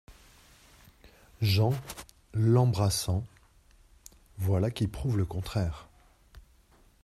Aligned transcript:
Jean, 1.43 1.75
l’embrassant.— 2.33 3.23
Voilà 4.39 4.71
qui 4.71 4.87
prouve 4.87 5.15
le 5.19 5.25
contraire! 5.27 5.89